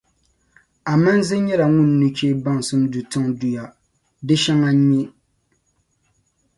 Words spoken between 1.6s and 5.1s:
ŋun nucheeni baŋsim du tiŋduya, di shɛŋa nyɛ: